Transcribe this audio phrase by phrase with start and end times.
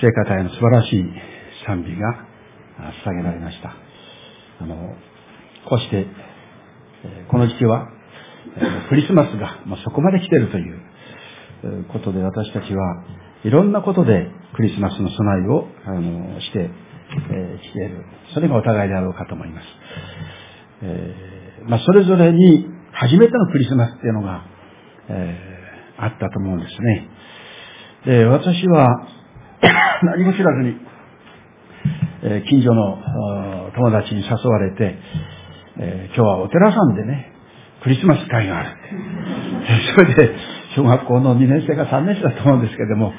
[0.00, 1.04] 聖歌隊の素晴らしい
[1.66, 2.26] 賛美が
[3.04, 3.74] 捧げられました。
[4.60, 4.94] あの、
[5.68, 6.06] こうして、
[7.30, 7.88] この時期は、
[8.88, 13.04] クリスマスがそこまで来ているということで私たちは
[13.44, 16.70] いろんなことでクリスマスの備えをあのして、
[17.30, 18.04] えきている。
[18.34, 19.66] それがお互いであろうかと思います。
[20.82, 24.44] えー、まあ、それぞれに初めてのクリスマスっていうのが、
[25.08, 27.08] えー、あったと思うんですね。
[28.06, 29.08] で、私は
[30.02, 30.76] 何も知らずに、
[32.22, 32.98] えー、近所の
[33.74, 34.96] 友達に誘われて、
[35.78, 37.32] えー、今日はお寺さんでね、
[37.82, 38.68] クリスマス会がある。
[39.96, 40.34] それで、
[40.76, 43.12] 小学校の2年生か3年生だと思うんですけども、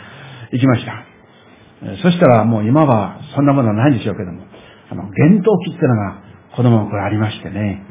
[0.51, 1.03] 行きました。
[2.01, 4.41] そしたらもう今はそんなものはないんでしょうけども、
[4.91, 6.17] あの、幻灯機ってのが
[6.55, 7.83] 子供の頃ありましてね、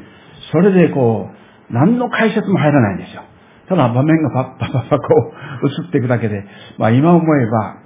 [0.51, 3.23] それでこう、何の解説も入らないんですよ。
[3.67, 5.03] ただ場面がパッパッパッパこ
[5.63, 6.43] う映っていくだけで、
[6.77, 7.77] まあ今思えば、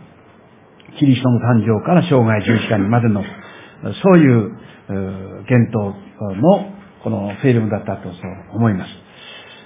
[0.99, 3.23] キリストの誕生から生涯十字架にまでの、
[4.03, 4.51] そういう、
[4.87, 5.95] 幻灯
[6.41, 8.09] のこのフィルムだったと
[8.53, 8.89] 思います。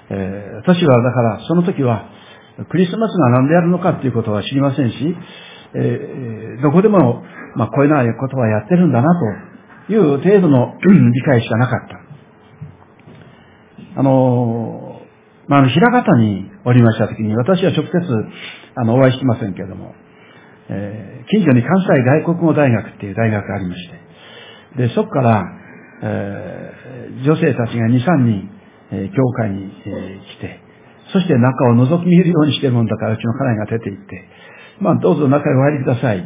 [0.09, 2.09] えー、私はだからその時は、
[2.69, 5.16] クリスマスが何であるのかっていうことは知りませんし、
[5.75, 7.23] えー、どこでも、
[7.56, 9.08] まあ、こういうようなことはやってるんだな
[9.88, 11.89] という程度の理解しかなかっ
[13.95, 14.00] た。
[14.00, 15.02] あの、
[15.47, 17.91] まあ、あの、平方におりましたときに、私は直接、
[18.75, 19.94] あの、お会いしてませんけれども、
[20.69, 23.89] えー、近所に関西外国語大学っていう大学がありまし
[24.75, 25.43] て、で、そこから、
[26.03, 28.49] えー、女性たちが2、3人、
[28.91, 30.59] えー、教会に、え、来て、
[31.13, 34.29] そして中を覗き見るようにしてるもんだから、うちの家内が出て行って、
[34.79, 36.23] まあ、どうぞ中へお入りください。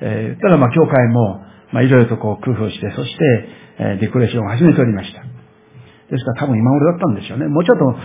[0.00, 5.22] え、ただまあ、教会も、まあ、いろいろとこう工夫して、そして、え、デコレーションを始めておりました。
[6.10, 7.46] ですから多分今頃だったんでしょうね。
[7.46, 7.96] もうちょっと、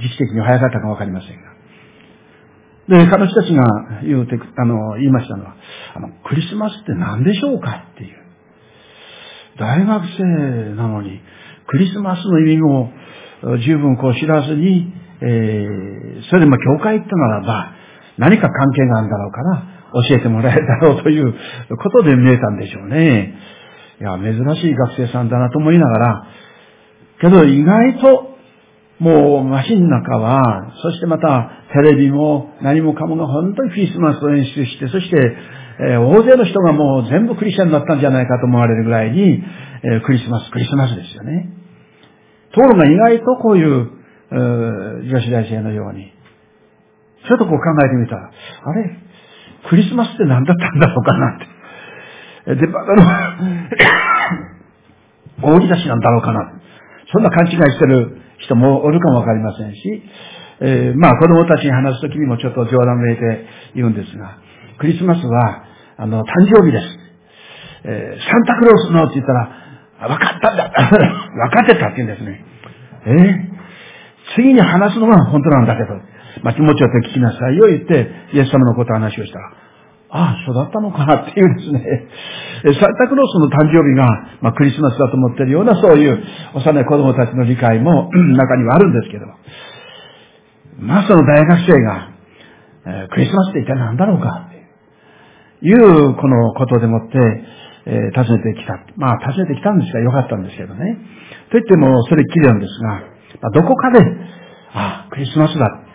[0.00, 1.49] 時期的に早かったかわかりませんが。
[2.90, 5.54] で、彼女たちが言うて、あの、言いましたのは、
[5.94, 8.16] あの、クリスマスって何でしょうかっていう。
[9.58, 11.20] 大学生なのに、
[11.68, 12.92] クリスマスの意味も
[13.64, 14.92] 十分こう知らずに、
[15.22, 17.72] えー、それでも教会行ってならば、
[18.18, 19.62] 何か関係があるんだろうから、
[20.08, 21.32] 教えてもらえるだろうという
[21.76, 23.34] ことで見えたんでしょうね。
[24.00, 26.26] いや、珍しい学生さんだなと思いながら、
[27.20, 28.29] けど意外と、
[29.00, 35.16] もうマシンの中は、そしてまたテレビも何もかもが本当にクリスマスを演出して、そして、
[35.80, 39.42] えー、大勢の人がもう全部クリスチャンになったんじゃないかと思われるぐらいに、
[39.82, 41.48] えー、クリスマス、クリスマスですよね。
[42.52, 43.90] ところが意外とこういう
[45.08, 46.12] 女子大生のように、
[47.26, 48.30] ちょっとこう考えてみたら、
[48.64, 48.98] あれ
[49.68, 52.54] クリスマスって何だったんだろうかなって。
[52.56, 53.02] で、バカの、
[55.56, 56.52] 大き出しなんだろうかな。
[57.12, 60.02] そんな勘違いしてる人もおるかもわかりませんし、
[60.60, 64.38] えー、まあ子供たちに話すときにもちょっと冗談めいて言うんですが、
[64.78, 65.64] クリスマスは、
[65.98, 66.86] あの、誕生日です。
[67.84, 72.44] えー、サンタクロースのって言ったら、分かったんだ 分かってたって言うんですね。
[73.06, 73.40] えー、
[74.36, 75.94] 次に話すのは本当なんだけど、
[76.42, 79.52] まあ、気持ちよく聞きなさいよ言って、イエス様のことを話をしたら、
[80.12, 82.08] ああ、そうだったのかなっていうですね、
[82.80, 86.18] サンタクロースの誕生日が、まあ、クリスマスだと思ってるような、そういう
[86.54, 89.26] 幼い子供たちの理解も中にはあるんですけど、
[90.78, 92.10] まあその大学生が、
[92.86, 97.18] えー、クリスマスって一体何だろうかっていうこのことでもって、
[97.86, 98.80] えー、訪ねてきた。
[98.96, 100.98] まあ訪ねてきたんですがよかったんですけどね。
[101.52, 103.02] と言ってもそれっきりなんですが、
[103.42, 104.00] まどこかで、
[104.72, 105.90] ああ、クリスマスだ。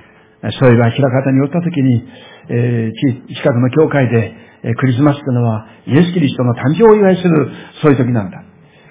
[0.59, 2.07] そういえば、平方に寄った時に、
[2.49, 4.33] えー、近くの教会で、
[4.63, 7.51] えー、クリスマスというのは、イエス・キリストの誕生をお祝いする、
[7.81, 8.43] そういう時なんだ。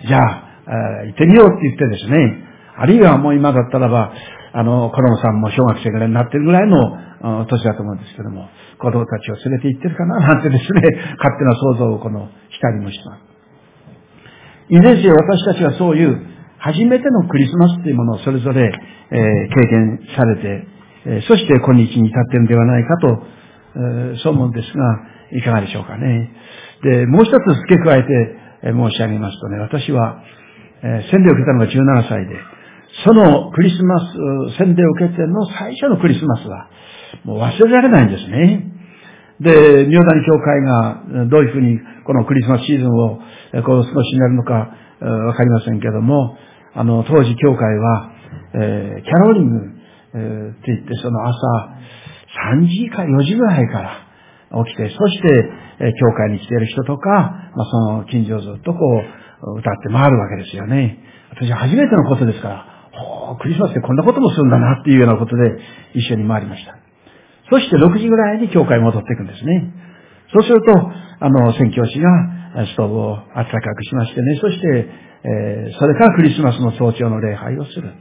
[0.06, 2.44] じゃあ、あ行ってみようって言ってですね、
[2.76, 4.12] あるいはもう今だったらば、
[4.52, 8.48] あの、子供さんも小学生ぐらいになってるぐらいの年だと思うんですけども、
[8.78, 10.80] 子供たちを連れて行ってるかな、なんてですね、
[11.18, 13.34] 勝手な想像をこの光もします。
[14.68, 16.18] いずれにせよ私たちはそういう
[16.58, 18.72] 初めてのクリスマスというものをそれぞれ、
[19.10, 20.66] えー、経験されて、
[21.06, 23.22] えー、そして今日に至ってるのではないかと、
[24.22, 26.30] そう思うんですが、いかがでしょうかね。
[26.82, 28.08] で、もう一つ付け加えて、
[28.72, 30.22] 申し上げますとね、私は、
[30.82, 32.36] え洗礼を受けたのが17歳で、
[33.04, 36.68] そのクリスマス、洗礼を受けての最初のクリスマスは、
[37.24, 38.70] もう忘れられないんですね。
[39.40, 43.18] で、妙谷教会がどういうふうにこのクリスマスシーズンを
[43.64, 44.70] こうお過ごしになるのか
[45.00, 46.36] わかりませんけども、
[46.74, 48.10] あの、当時教会は、
[48.54, 49.58] えー、キャロリング、
[50.14, 51.36] えー、って言って、その朝、
[52.34, 54.06] 3時か4時ぐらいから
[54.64, 55.50] 起きて、そして、
[55.80, 58.78] え、教会に来ている人とか、まあ、その近所をずっとこ
[59.54, 60.98] う、歌って回るわけですよね。
[61.30, 65.58] 私は初めてのことですから、ほクリスマスってこんなこともするんだなっていうようなことで
[65.94, 66.76] 一緒に回りました。
[67.50, 69.74] そして6時ぐらいに教会に戻っていくんですね。
[70.32, 70.72] そうすると、
[71.20, 72.08] あの、宣教師が
[72.66, 74.88] ストーブを暖かくしましてね、そして、
[75.24, 77.92] えー、それからクリスマスの早朝の礼拝をする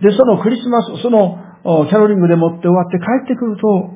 [0.00, 1.38] で、そのクリスマス、その、
[1.88, 3.90] キャロリングでもって終わって帰ってくると、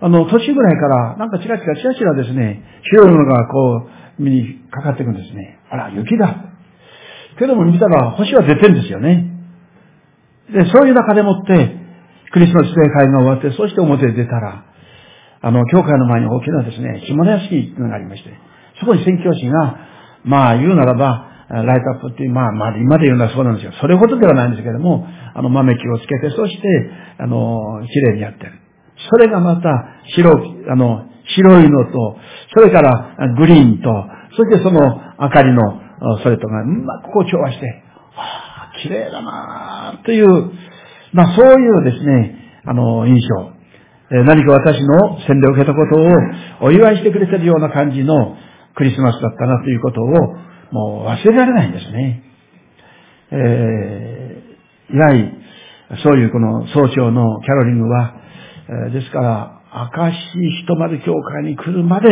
[0.00, 2.62] あの、途中ぐらいから、なんかチラチラチラチラですね、
[2.92, 3.88] 白いものがこ
[4.18, 5.58] う、身にかかってくるんですね。
[5.70, 6.54] あら、雪だ。
[7.38, 9.30] けども見たら星は出てるんですよね。
[10.52, 11.76] で、そういう中でもって、
[12.32, 14.64] クリスマス礼会が終わって、そして表に出たら、
[15.40, 18.30] あの、教会の前に大きなですね、着物屋敷というのがありまして、
[18.80, 19.78] そこに宣教師が、
[20.24, 23.72] まあ言うならば、ライトアップっていう、まあ、まあ、今で言うのはそうなんですよ。
[23.80, 26.68] それほどではないんですけども、あの、豆木をつけて、そして、
[27.18, 28.52] あの、綺麗にやってる。
[29.10, 29.68] それがまた、
[30.16, 30.32] 白、
[30.70, 32.16] あの、白いのと、
[32.54, 33.88] それからグリーンと、
[34.36, 34.80] そしてその
[35.20, 35.62] 明かりの、
[36.22, 40.28] それとがうまくこう調和して、はあ、綺麗だなという、
[41.12, 42.36] まあそういうですね、
[42.66, 43.54] あの、印象。
[44.10, 46.00] 何か私の洗礼を受けたこと
[46.64, 48.36] をお祝いしてくれてるような感じの
[48.76, 50.08] クリスマスだったなということを
[50.74, 52.22] もう忘れられないんですね。
[53.30, 55.32] えー、以来、
[56.02, 58.14] そういうこの早朝のキャロリングは、
[58.88, 59.60] えー、ですから、
[59.96, 62.10] 明石人丸教会に来るまで、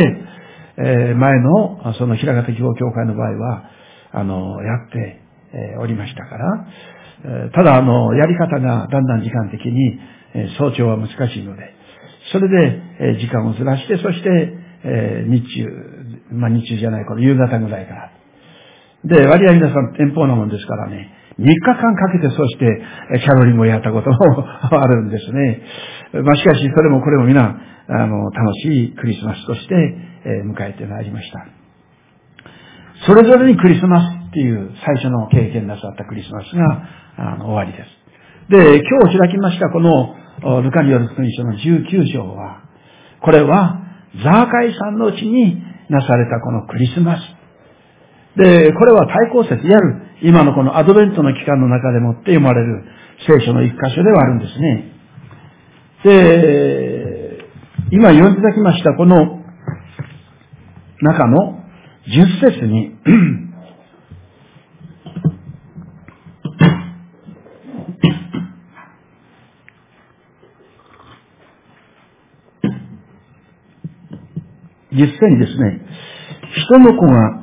[0.79, 3.65] えー、前のその平方希望教会の場合は、
[4.13, 5.21] あの、やって、
[5.55, 6.67] えー、おりましたから、
[7.25, 9.99] えー、ただあの、やり方がだんだん時間的に、
[10.35, 11.75] えー、早朝は難しいので、
[12.31, 15.67] それで、えー、時間をずらして、そして、えー、日中、
[16.31, 18.22] まあ日中じゃない、この夕方ぐらいから、
[19.05, 22.83] で、割合皆さん遠方なもんですからね、3日間かけてそして、
[23.21, 24.17] キャロリングをやったことも
[24.71, 25.63] あるんですね。
[26.23, 27.57] まあ、しかし、それもこれも皆、
[27.89, 29.75] あの、楽しいクリスマスとして、
[30.25, 31.47] え迎えてまいりました。
[33.07, 38.03] それぞれにクリスマスっていう最初の経験なさったクリスマスが、あの、終わりです。
[38.51, 42.63] で、今日開きましたこの、ルカによる福音書の19章は、
[43.21, 43.81] これは、
[44.23, 47.42] ザーカイさんのうちになされたこのクリスマス。
[48.37, 52.85] で、これは対抗説、いわゆる今のこのアドベントの期間の中でもって読まれる
[53.27, 54.93] 聖書の一箇所ではあるんですね。
[56.05, 57.47] で、
[57.91, 59.43] 今読んでいただきましたこの
[61.03, 61.63] 中の
[62.07, 62.97] 10節に
[74.93, 75.81] 実際にですね、
[76.69, 77.42] 人の子が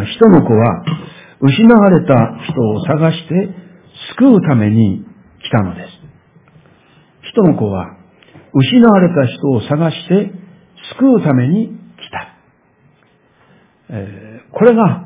[0.00, 0.84] 人の子は
[1.40, 2.14] 失われた
[2.50, 3.54] 人を探して
[4.16, 5.04] 救うために
[5.42, 5.88] 来たのです。
[7.30, 7.96] 人の子は
[8.54, 10.32] 失われた人を探して
[10.98, 12.28] 救うために来た。
[13.90, 15.04] え、これが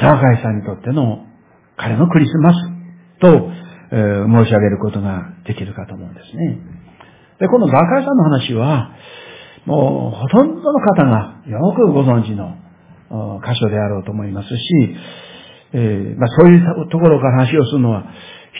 [0.00, 1.24] ザーガイさんにとっての
[1.76, 2.56] 彼のクリスマス
[3.20, 3.50] と、
[3.92, 6.58] え、申し上げることができるかと思うんですね。
[7.38, 8.90] で、このザーガイさんの話は、
[9.64, 12.56] もうほとんどの方がよくご存知の
[13.08, 14.54] 箇所であろうと思いますし、
[15.72, 18.04] えー、まあ、そういうところから話をするのは、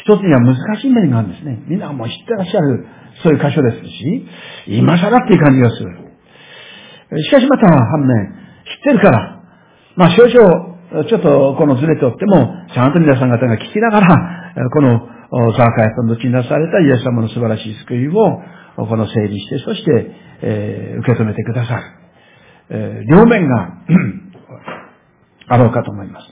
[0.05, 1.63] 一つには難しい面があるんですね。
[1.67, 2.87] みんなも知ってらっしゃる、
[3.23, 4.27] そういう箇所ですし、
[4.67, 6.07] 今更っていう感じがする。
[7.23, 8.35] しかしまた反面、
[8.67, 9.43] 知ってるから、
[9.97, 15.09] まあ少々、ちょっとこのずれておっても、ちゃんと皆さん方が聞きながら、この
[15.57, 18.13] ザーカヤさんの地になされたイエス様の素晴らしい救いを、
[18.77, 20.11] この整理して、そして、
[20.43, 21.83] えー、受け止めてください。
[22.69, 23.73] えー、両面が
[25.49, 26.27] あろうかと思います。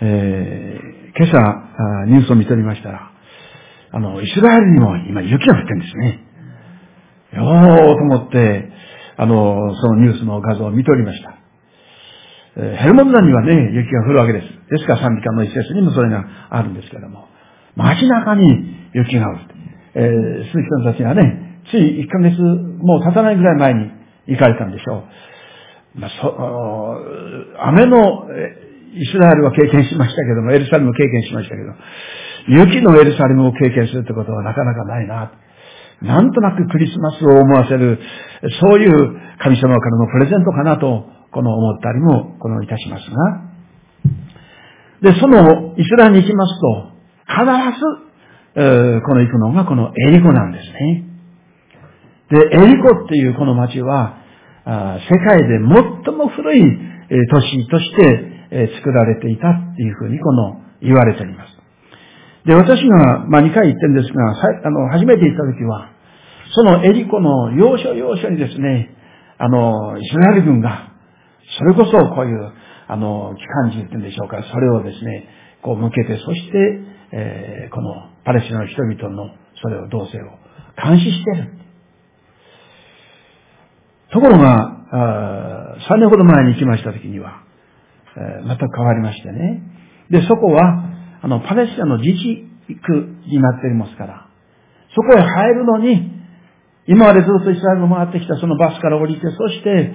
[0.00, 3.10] えー、今朝、ニュースを見ておりましたら、
[3.90, 6.24] あの、イスラエルにも今雪が降ってるんですね。
[7.32, 8.70] よーと思って、
[9.16, 11.34] あの、そのニュースの画像を見ておりました。
[12.56, 14.46] え、ヘルモンダにはね、雪が降るわけです。
[14.70, 17.28] ですから賛美歌の一節にもそれがあるんですけども、
[17.76, 19.38] 街中に雪が降る。
[19.94, 23.90] えー、鈴木さんたちがね、つい1ヶ月もう経たないぐらい前に
[24.26, 25.04] 行かれたんでしょう。
[25.94, 26.36] まあ、そ
[27.60, 28.26] 雨の
[28.94, 31.72] イスラエルは経験しましたけども、エルサレムも経験しましたけど、
[32.48, 35.30] 雪のエルサレムを経験するってことはなかなかないな。
[36.00, 38.00] なんとなくクリスマスを思わせる、
[38.60, 38.90] そういう
[39.38, 43.42] 神様からのプレゼントかなと、この思ったりも、このいたしますが、
[45.12, 46.92] で、そのイスラエルに行きますと、
[47.26, 47.44] 必
[48.54, 51.04] ず、この行くのがこのエリコなんですね。
[52.30, 54.16] で、エリコっていうこの町は、
[54.68, 55.58] 世界で
[56.04, 56.62] 最も古い
[57.30, 61.58] 都市として作られていたっていうふうにこの言われております。
[62.44, 64.30] で、私が、まあ、2回言ってるんですが、
[64.64, 65.90] あの、初めて行った時は、
[66.54, 68.94] そのエリコの要所要所にですね、
[69.38, 70.92] あの、イスラエル軍が、
[71.58, 72.52] それこそこういう、
[72.88, 75.28] あの、機関銃って言うんでしょうか、それをですね、
[75.62, 76.80] こう向けて、そして、
[77.12, 80.24] えー、このパレスチナの人々の、それを、動静を
[80.82, 81.52] 監視してる。
[84.12, 84.78] ところが、
[85.90, 87.42] 3年ほど前に行きました時には、
[88.16, 89.62] えー、全く変わりましてね。
[90.10, 90.84] で、そこは、
[91.22, 92.48] あの、パレスチナの自治
[92.82, 92.92] 区
[93.26, 94.28] になっていますから、
[94.94, 96.18] そこへ入るのに、
[96.86, 99.94] 今までずっとイスラエルを回ってきたそのバスから降りて、そして、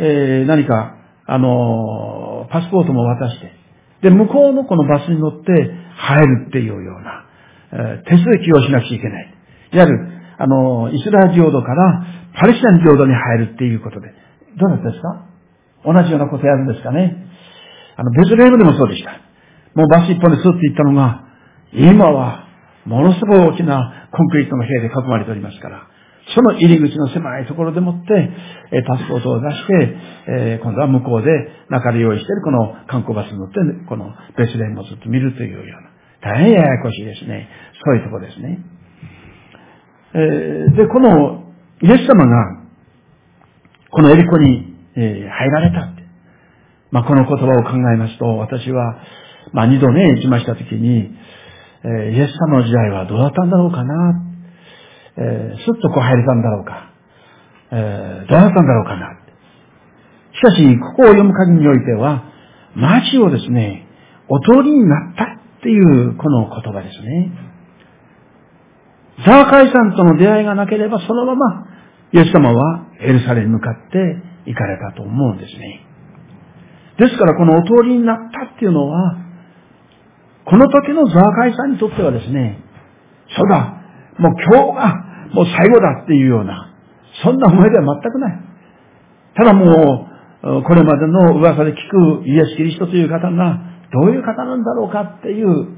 [0.00, 0.94] えー、何か、
[1.26, 3.52] あのー、パスポートも渡して、
[4.02, 5.50] で、向こうのこのバスに乗って
[5.96, 7.26] 入るっていうような、
[7.72, 9.34] えー、手続きをしなくちゃいけない。
[9.72, 12.06] いわゆる、あの、イスラエル領土から
[12.40, 14.08] パレスチナ領土に入るっていうことで。
[14.56, 15.26] どうだったですか？
[15.84, 17.26] 同じようなことやるんですかね？
[17.96, 19.10] あの、ベズレームでもそうでした。
[19.74, 21.24] もうバス一本でスッと行ったのが、
[21.72, 22.46] 今は、
[22.86, 25.86] ものすごい大きなコンクリートの部屋で囲まれておりますから、
[26.34, 28.30] その入り口の狭いところでもって、
[28.72, 29.96] えパスポートを出して、
[30.28, 31.30] え今度は向こうで
[31.70, 33.54] 中で用意しているこの観光バスに乗って、
[33.88, 35.82] このベスレームをずっと見るというよう
[36.26, 37.48] な、大変ややこしいですね。
[37.84, 38.58] そういうとこですね。
[40.14, 40.18] え
[40.76, 41.44] で、この
[41.82, 42.62] イエス様が、
[43.90, 46.02] このエリコに、え入られたって。
[46.90, 48.98] まあ、この言葉を考えますと、私は、
[49.52, 51.14] まあ、二度ね、行きましたときに、
[51.84, 54.28] えイエス様の時代はどうだったんだろうかな。
[55.16, 56.92] えー、すっとこう入れたんだろうか。
[57.70, 59.18] えー、どうだったんだろうかな。
[60.32, 62.24] しかし、ここを読む限りにおいては、
[62.74, 63.86] 街をですね、
[64.28, 67.32] お通りになったっていうこの言葉ですね。
[69.24, 71.66] ザーカイさんとの出会いがなければ、そのまま、
[72.12, 75.86] イエス様はエルサレムに向かって行かれたと思うんですね。
[76.98, 79.16] ですから、このお通りになったっていうのは、
[80.44, 82.58] この時のザーカイさんにとってはですね、
[83.36, 83.82] そうだ、
[84.18, 86.72] もう今日がもう最後だっていうような、
[87.22, 88.40] そんな思いでは全くない。
[89.36, 90.08] ただも
[90.42, 93.60] う、これまでの噂で聞くイエス・キリストという方が
[93.92, 95.68] どういう方なんだろうかっていう、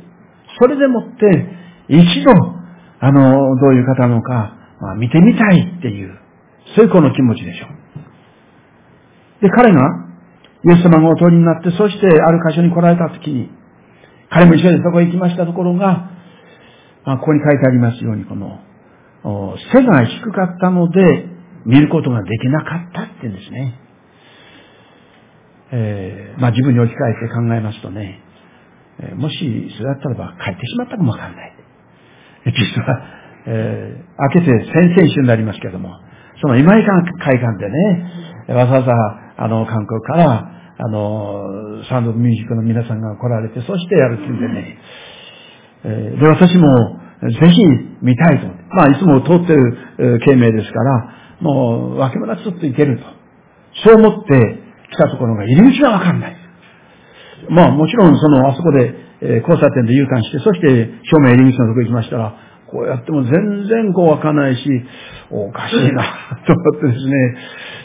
[0.60, 1.48] それでもって
[1.88, 2.59] 一度、
[3.00, 6.18] あの、どういう方なのか、まあ、見てみたいっていう、
[6.76, 9.42] そういうこの気持ちでしょう。
[9.42, 9.80] で、彼が、
[10.62, 13.50] イエス様がお通りになって、そしてある箇所に来られた時に、
[14.28, 16.10] 彼も一緒にそこへ行きましたところが、
[17.06, 18.60] まあ、ここに書いてありますように、この、
[19.72, 21.26] 背が低かったので、
[21.64, 23.80] 見ることができなかったって言うんですね。
[25.72, 28.20] えー、まあ自分に置き換えて考えますとね、
[29.16, 31.59] もしそれだったらば帰ってしまったかもわかんない。
[32.46, 33.02] 実は、
[33.46, 35.90] えー、開けて先々週になりますけども、
[36.40, 38.92] その今井会館でね、わざわざ、
[39.36, 44.78] あの、韓国から、あの、サンドミュージックの皆さんが来られて、そしてやるっていうんでね、
[45.84, 47.62] えで、私もぜひ
[48.02, 48.46] 見たいと。
[48.74, 53.04] まあ、いつも通ってる経名ですから、もう、わけもなくちょっと行けると。
[53.84, 54.58] そう思って
[54.90, 56.36] 来たところが入り口がわかんない。
[57.50, 62.34] まあ、もちろん、その、あそこで、えー、交差点で U ターンして、そして、正面入り口のとこ行きましたら、
[62.70, 64.62] こうやっても全然こう開かないし、
[65.30, 66.04] おかしいな、
[66.46, 67.36] と思ってですね、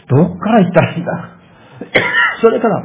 [0.10, 1.30] どっから行ったらいいんだ？
[2.42, 2.84] それから、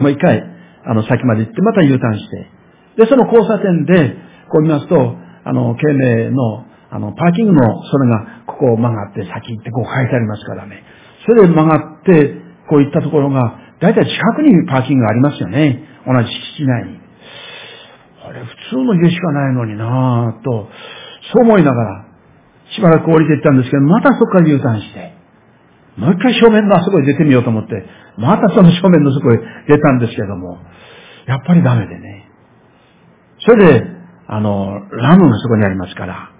[0.00, 0.42] もう一回、
[0.84, 2.50] あの、先まで行って、また U ターンして、
[2.98, 4.16] で、その交差点で、
[4.50, 10.82] こう見ますと、あの、経名の、あの、パーキングの、それが、ここを曲がって先行ってこう書いてありますからね。
[11.26, 12.34] それで曲がって、
[12.68, 15.82] こういったところが、だいたい近くにパーキングがありますよね。
[16.06, 17.03] 同じ敷地内に。
[18.34, 20.68] れ、普通の家しかないのになぁと、
[21.32, 22.06] そう思いながら、
[22.74, 25.14] しばらく降りていったんですけど、またそこから U ターンして、
[25.96, 27.86] もう一回正面のあそこへ出てみようと思って、
[28.18, 29.38] またその正面のそこへ
[29.68, 30.58] 出たんですけども、
[31.26, 32.28] やっぱりダメでね。
[33.38, 33.86] それで、
[34.26, 36.30] あの、ラムがそこにありますから、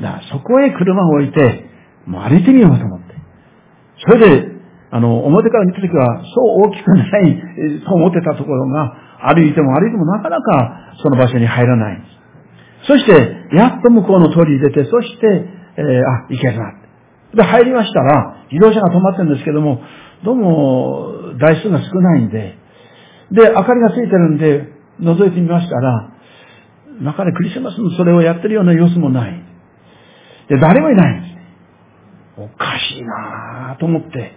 [0.00, 1.64] だからそこへ車を置いて、
[2.06, 3.14] もう歩いてみようと思って。
[4.06, 4.48] それで、
[4.90, 12.20] あの、表から見たときは、そう大きくないと思ってたところが、歩いても歩いてもなかなかその場所に入らない。
[12.86, 13.12] そして、
[13.52, 15.26] やっと向こうの通りに出て、そして、
[15.76, 16.80] えー、あ、行けるな。
[17.34, 19.80] で、入りましたら、自動車が止まってるんですけども、
[20.24, 22.58] どうも、台数が少ないんで、
[23.32, 24.68] で、明かりがついてるんで、
[25.00, 26.12] 覗いてみましたら、
[27.00, 29.42] 中でクリスマスのそれをやってるような様子もない。
[30.48, 31.40] で、誰もいないんです。
[32.42, 34.32] おかしいなぁと思って、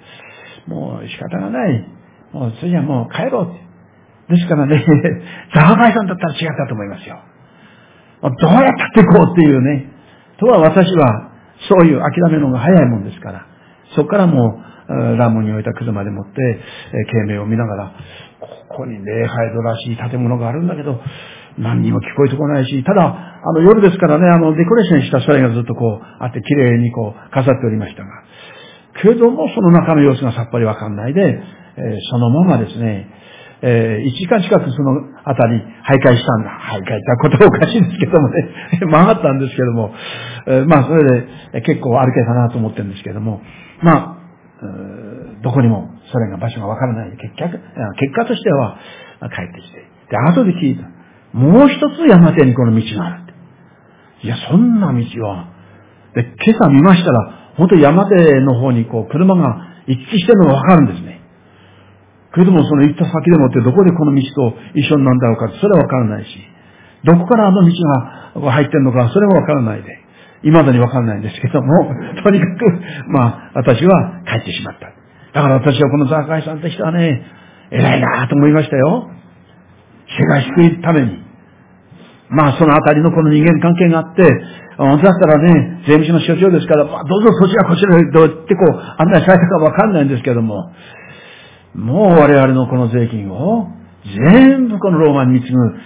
[0.68, 1.88] もう仕方がない。
[2.32, 3.63] もう、それじゃもう帰ろうって。
[4.36, 4.84] ですからね、
[5.54, 7.18] ザーバイさんだったら違ったと思いますよ。
[8.22, 9.88] どうやったってこうっていうね。
[10.38, 11.32] とは私は、
[11.70, 13.46] そういう諦めの方が早いもんですから、
[13.96, 14.60] そこからも
[14.90, 16.60] う、ラムに置いた車でもって、
[17.12, 17.92] 経命を見ながら、
[18.40, 21.00] ここに礼拝堂らしい建物があるんだけど、
[21.58, 23.04] 何にも聞こえてこないし、ただ、
[23.46, 28.10] あの夜ですからね、あのデコレーションしたそれがずっとこうあって綺麗にこう飾っておりましたが、
[29.02, 33.08] けどもその中の様子がさっぱりわかんないで、え、そのままですね、
[33.66, 35.56] えー、1時間近くそのあたり
[35.88, 36.52] 徘徊したんだ。
[36.70, 38.50] 徘徊したことはおかしいんですけどもね。
[38.84, 39.94] 曲がったんですけども、
[40.48, 43.42] えー、まあそれで結構歩けたなと思ってるんですけども、
[43.82, 44.24] まあ、
[45.42, 47.18] どこにもそれが場所がわからない。
[47.18, 47.48] 結果、
[47.96, 48.78] 結果としては
[49.22, 49.78] 帰ってきて。
[50.10, 50.84] で、後で聞いた。
[51.38, 53.24] もう一つ山手にこの道がある。
[54.24, 55.48] いや、そんな道は、
[56.16, 61.13] で、今朝見ましたら、本当に山手の方にこう、車が行き来してるのがわかるんですね。
[62.34, 64.22] けれどもその行った先でもってどこでこの道
[64.52, 66.30] と一緒になんだろうかそれはわからないし、
[67.04, 70.04] どこからあの道が入ってるのかそれもわからないで、
[70.44, 74.88] 未だにわからないんですけども、 とにかく、まあ、私は帰ってしまった。
[75.34, 77.24] だから私はこのザーカイさんって人はね、
[77.72, 79.10] 偉いなと思いましたよ。
[80.20, 81.24] 世界救いために。
[82.30, 84.24] まあ、そのあたりのこの人間関係があって、
[84.78, 90.72] 本当だったらね、税務署の所長ですから、まあ、どうぞそちらこちらへどうやってこう、案内されたかわかんないんですけども、
[91.76, 93.68] もう我々のこの税金を
[94.06, 95.78] 全部このローマに貢ぐ、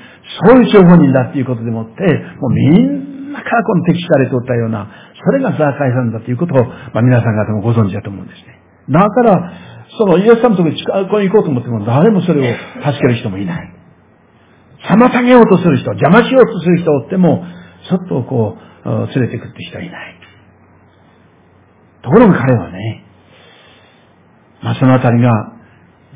[0.49, 4.89] そういう張本人だっていうことでもって、もうみんなからこの敵視されておったような、
[5.23, 8.59] それがザーカイさんだということを、まあ皆さん方もご存知だと思うんですね。
[8.89, 9.53] だから、
[9.97, 13.73] そのイエス様のところに近くに行こうと思っても誰もそれを助ける人もいない。
[14.89, 17.43] 妨げようとする人、邪魔しようとする人をおっても、
[17.89, 20.17] ちょっとこう、連れてくって人はいない。
[22.03, 23.03] ところが彼はね、
[24.63, 25.56] まあそのあたりが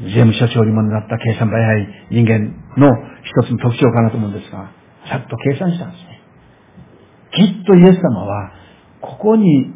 [0.03, 2.89] 税務署長にもなった計算早い人間の
[3.23, 4.71] 一つの特徴かなと思うんですが、
[5.07, 6.21] ちゃんと計算したんですね。
[7.33, 8.51] きっとイエス様は、
[9.01, 9.73] ここに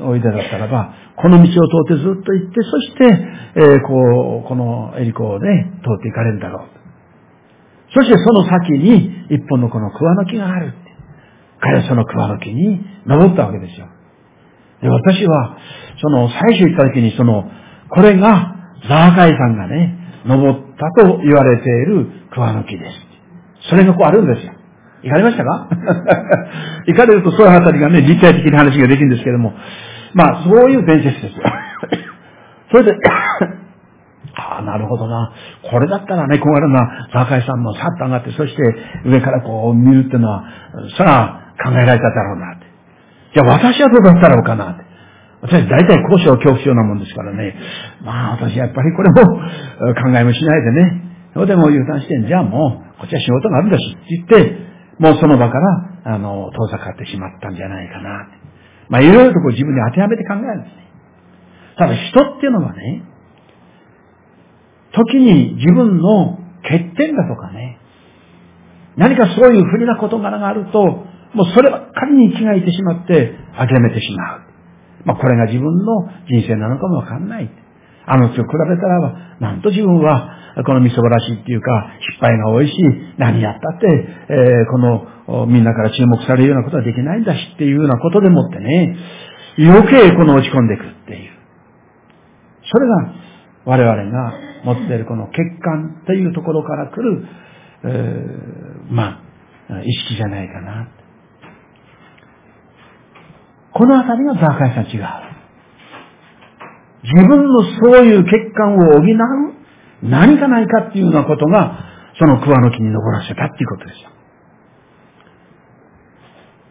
[0.00, 3.04] おいでだったらば、この道を通ってずっと行って、そして、
[3.56, 6.68] えー、こう、このエリコをね、通って行かれるんだろう。
[7.92, 10.74] そしてその先に一本のこの桑の木がある。
[11.60, 13.86] 彼はその桑の木に登ったわけですよ。
[14.80, 15.58] で、私は、
[16.00, 17.50] その最初行った時にその、
[17.90, 19.96] これがザーカイさんがね、
[20.26, 23.68] 登ったと言われている桑の木です。
[23.70, 24.52] それがこうあるんですよ。
[25.02, 25.68] 行かれましたか？
[26.86, 29.54] 行かれるとそういうあたりがね、立体的な話ができるんですけども、
[30.14, 31.42] まあ、そういう伝説ですよ。
[32.72, 32.92] それで、
[34.36, 35.32] ああ、なるほどな。
[35.70, 38.62] これだったらね、小柄なザーカイさんもさっと上がって、そして
[39.04, 40.44] 上からこう見るっていうのは、
[40.96, 42.66] それは考えられただろうなって。
[43.34, 44.84] じゃあ私はどうだったろうかなって。
[45.42, 47.54] 私大体交渉恐怖症なもんですからね。
[48.04, 49.24] まあ私やっぱりこれも
[50.02, 51.10] 考えもしないでね。
[51.32, 54.58] それでもう U ターンして、じゃあもう、こっちは仕事があるんだしって言って、
[54.98, 58.28] もうその場から、あの、遠ざかってしまったんじゃないかな。
[58.88, 60.90] まあいろいろとこう自分に当てはめて考えるんですね。
[61.78, 63.04] ただ人っていうのはね、
[64.92, 67.78] 時に自分の欠点だとかね、
[68.96, 70.82] 何かそういう不利な事柄があると、
[71.32, 74.49] もうそればっかりに気がいてしまって諦めてしまう。
[75.04, 77.50] まあこれが自分の人生なのかもわかんない。
[78.06, 80.36] あの人と比べたらば、なんと自分は
[80.66, 82.74] このみそばらしいっていうか、失敗が多いし、
[83.18, 83.86] 何やったって、
[84.28, 88.96] えー、このみんなから注目されるようなことはできないんだしっていうようなことでもってね、
[89.58, 91.30] 余計この落ち込んでいくっていう。
[92.72, 93.14] それが
[93.64, 94.32] 我々が
[94.64, 97.26] 持っているこの欠陥というところから来る、
[97.84, 99.22] えー、ま
[99.70, 100.88] あ、意識じゃないかな。
[103.80, 105.06] このあたりがザーカイさん違う。
[107.02, 109.06] 自分のそういう欠陥を補う
[110.02, 111.78] 何かないかっていうようなことが、
[112.18, 114.10] その桑の木に登らせたっていうことですよ。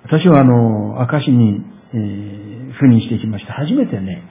[0.03, 4.21] 私はあの、明石に、えー、赴任してきまして、初めてね、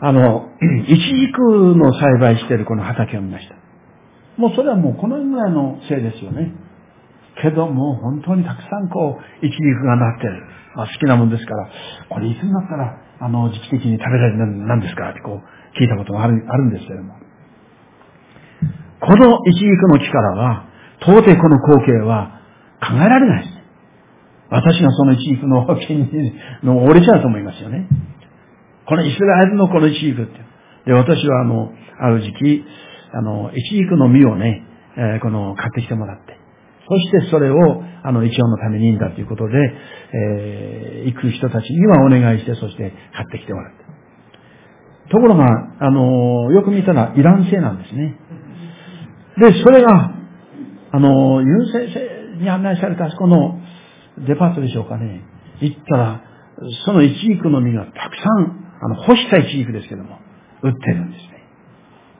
[0.00, 0.50] あの、
[0.90, 1.38] 一軸
[1.76, 3.54] の栽培しているこの畑を見ました。
[4.38, 6.52] もうそれはもうこのぐらいのせいですよね。
[7.40, 10.42] けどもう本当にたくさんこう、一軸がなってる。
[10.76, 11.70] まあ好きなもんですから、
[12.10, 17.14] これいつになったら、あの、時期的に食べられるなんですかってこう、聞いたことがあるあるんですけれども。
[19.00, 20.66] この一軸の木からは、
[21.00, 22.40] 到底この光景は
[22.80, 23.56] 考えられないです。
[24.50, 27.88] 私がその一軸の木にの折れちゃうと思いますよね。
[28.86, 30.32] このイスラエルのこの一軸って。
[30.86, 32.64] で、私はあの、ある時期、
[33.12, 34.62] あの、一軸の実をね、
[34.96, 36.35] えー、この、買ってきてもらって、
[36.88, 39.54] そしてそれを、あの、一応のためにいいんだということで、
[40.12, 43.84] えー、行く人たちにはお願いして、そして買ってきてもらって。
[45.10, 45.46] ところが、
[45.80, 48.16] あの、よく見たらイラン製なんですね。
[49.38, 50.12] で、それが、
[50.92, 53.60] あの、ユン先生に案内されたあそこの
[54.26, 55.22] デパートでしょうかね。
[55.60, 56.22] 行ったら、
[56.84, 60.18] その一軸の実がたくさんあの、干したイチジクですけども、
[60.62, 61.44] 売ってるんですね。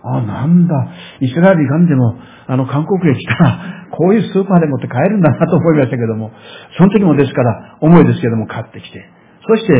[0.02, 0.74] あ、なんだ、
[1.20, 6.32] イスラエル行かんでも、あの、韓国へ来たら、こういうスーパーでもって買えるんだなと思いましたけども、
[6.76, 9.04] その時もですから、重いですけども買ってきて、
[9.48, 9.72] そして、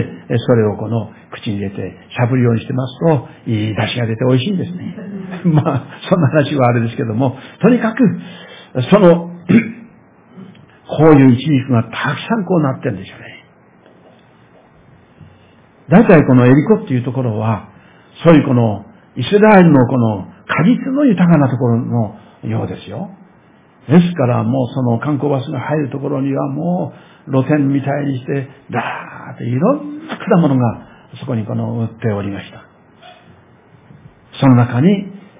[0.47, 1.77] それをこの口に入れて、
[2.11, 4.97] しゃぶるようにしてますと、いい出汁が出て美味しいんですね。
[5.51, 8.21] まあ、そんな話はあれですけども、とにかく、
[8.90, 9.31] その、
[10.88, 13.37] こういう一軸がたくさんこうなってるんでしょうね。
[15.88, 17.69] 大体このエリコっていうところは、
[18.25, 18.85] そういうこの、
[19.16, 23.11] イスラエルのこの果実の豊かなところのようですよ。
[23.88, 26.92] ですからもうその観光バスが入るところにはも
[27.29, 30.87] う露店みたいにして、ダーっていろんな果物が
[31.20, 32.62] そこにこの売っておりました。
[34.40, 34.88] その中に、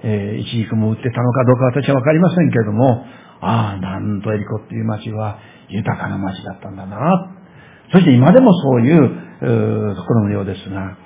[0.03, 3.05] えー、イチジクも売ってたのかどうか私はわかりませんけれども、
[3.41, 7.33] ああ、なんとエリコっていう町は豊かな町だったんだな。
[7.91, 10.97] そして今でもそういうところのようですが、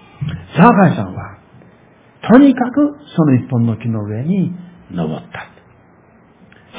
[0.58, 1.38] ザーカイさんは、
[2.32, 4.54] とにかくその一本の木の上に
[4.92, 5.48] 登った。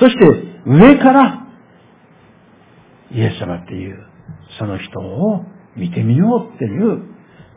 [0.00, 1.46] そして上から
[3.10, 3.96] イエス様っていう
[4.58, 5.44] その人を
[5.76, 7.02] 見てみようっていう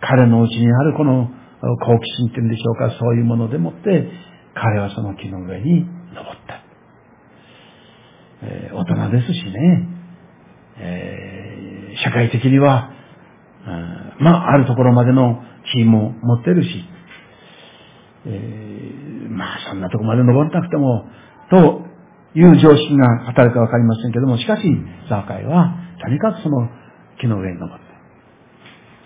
[0.01, 1.29] 彼のうちにあるこの
[1.61, 4.09] 好奇心っていうんでしょうか、そういうものでもって、
[4.53, 6.61] 彼はその木の上に登った。
[8.43, 9.87] えー、大人ですしね、
[10.77, 12.91] えー、社会的には、
[13.65, 15.41] うん、まあ、あるところまでの
[15.73, 16.85] 地位も持ってるし、
[18.27, 21.05] えー、まあ、そんなとこまで登らなくても、
[21.49, 21.81] と
[22.35, 24.61] いう常識が働くかわかりませんけども、しかし、
[25.09, 26.69] ザーカイは、とにかくその
[27.19, 27.81] 木の上に登っ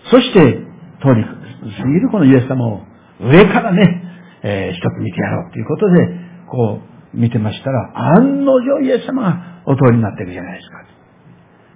[0.04, 0.10] た。
[0.10, 2.82] そして、通り過ぎるこのイエス様を
[3.20, 4.02] 上からね、
[4.42, 6.08] えー、一つ見てやろうということで、
[6.48, 6.80] こ
[7.14, 10.76] う見てましたら、案の定イエス様がお通りになってるじゃないですか。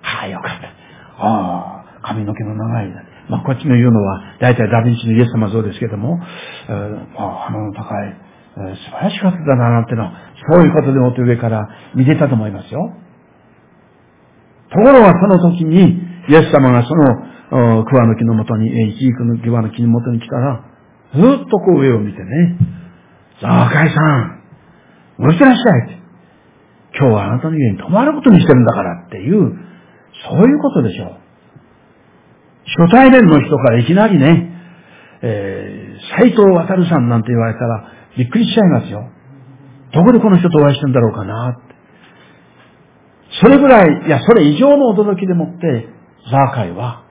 [0.03, 0.69] はあ、よかった。
[1.25, 2.89] ああ、髪の毛の長い。
[3.29, 6.21] まあ、こっちの言うのは、大体ダヴィンチのイエス様そうですけども、
[6.69, 8.17] えー、まあ、鼻の高い、
[8.55, 10.13] 素晴らしかったな、なんてのは、
[10.49, 12.95] そういうことでもって上から見てたと思いますよ。
[14.71, 20.65] ところがその時に、イエス様がその桑の木のもとに、イチジクの桑の木のもとに来たら、
[21.15, 22.59] ずっとこう上を見てね、
[23.43, 24.41] ザーカイさん、
[25.19, 26.01] 戻してらっしゃい。
[26.97, 29.53] 今日はあなたの家に泊まることにしてるんだからっていう、
[30.31, 31.25] そういうことでしょう。
[32.79, 34.51] 初対面の人からいきなりね、
[35.23, 39.09] えー、斎藤渡さんなんて言われたらびっくりしちゃいますよ。
[39.93, 41.75] どこでこの人とお会いしてんだろうかなって。
[43.41, 45.89] それぐらい、いや、それ以上の驚きでもって、
[46.31, 47.03] ザーカイは、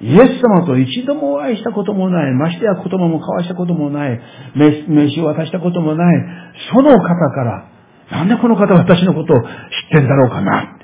[0.00, 4.20] イエス様と一度もお会いしたこともない、ましてや言葉も交わしたこともない、
[4.54, 4.70] 名
[5.08, 6.24] 刺を渡したこともない、
[6.72, 7.68] その方から、
[8.10, 9.46] なんでこの方私のことを知っ
[9.92, 10.76] てんだろうかな、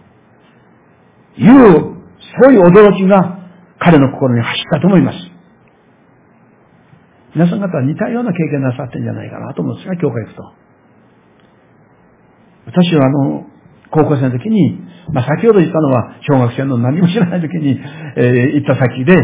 [1.37, 1.99] いう、
[2.43, 3.39] そういう驚きが
[3.79, 5.38] 彼の心に走ったと思います。
[7.39, 10.43] 皆さん方は似たような経験なさってんじゃないかなと思うんですが、教会行くと。
[12.67, 13.47] 私はあの、
[13.95, 14.75] 高校生の時に、
[15.15, 17.79] まあ、先ほど言ったのは、小学生の何も知らない時に、
[18.17, 19.15] えー、行った先で、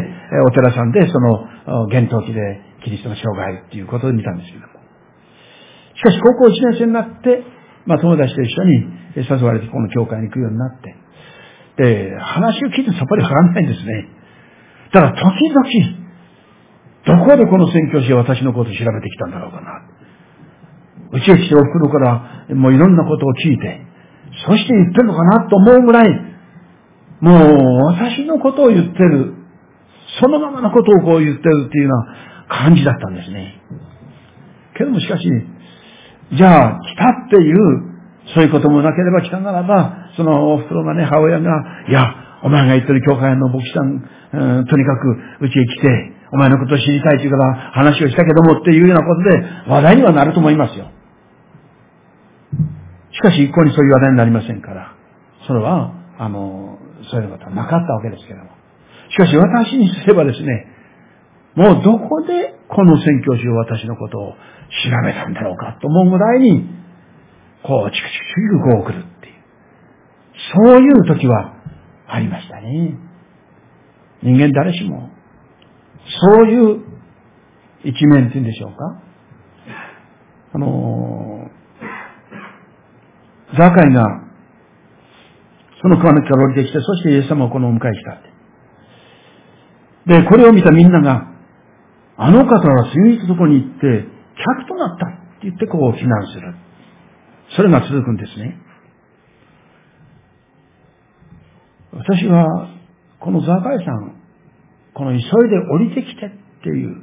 [0.47, 1.43] お寺さんで、その、
[1.91, 4.73] 幻冬期で、キリストの生涯っていうことで見たんですけども。
[5.97, 7.43] しかし、高校1年生になって、
[7.85, 10.95] まあ、友達と一緒に誘われて、この教会に行くようになって、
[11.83, 14.07] で、話を聞いてさっぱりわからないんですね。
[14.93, 16.04] ただ、時々、
[17.07, 19.83] どこでこの宣教師は私のことを調べてきたんだろうかな。
[21.13, 23.81] うちへ来てお袋から、もういろんなことを聞いて、
[24.47, 26.35] そして言ってるのかなと思うぐらい、
[27.21, 29.35] もう私のことを言ってる、
[30.21, 33.61] そのままのことをこう言ってるっていうような感じだったんですね。
[34.77, 35.25] けどもしかし、
[36.33, 37.57] じゃあ来たっていう、
[38.35, 41.51] そういうこともなければ来たならば、そのお袋がね、母親が、
[41.89, 50.91] いや、お前が言ってる教会の牧師さん、うん、とにかくうちへ来て、お前のことを知りたいっていうから話をしたけどもっていうようなことで話題にはなると思いますよ。
[53.13, 54.97] しかし一向にそういう話題になりませんから、
[55.47, 58.51] それは、あの、そういうことはなかったわけですけども。
[59.11, 60.67] しかし私にすればですね、
[61.55, 64.37] もうどこでこの宣教師を私のことを調
[65.07, 66.67] べたんだろうかと思うぐらいに、
[67.63, 69.35] こう、チクチクチクこう来るっていう。
[70.53, 71.55] そういう時は
[72.09, 72.99] ありましたね。
[74.25, 75.11] 人間誰しも、
[76.21, 76.85] そういう
[77.85, 79.03] 一面っていうんでしょうか。
[80.55, 81.25] あのー
[83.57, 84.05] ザカイが、
[85.81, 88.19] その川の木から降りてきて、そしてイエス様をこのお迎えした。
[90.07, 91.29] で、これを見たみんなが、
[92.17, 96.55] あの方は次々とこに行って、客となったって言ってこう非難する。
[97.57, 98.59] それが続くんですね。
[101.93, 102.71] 私は、
[103.21, 104.14] このザカイさん、
[104.95, 106.31] この急いで降りてきてっ
[106.63, 107.03] ていう、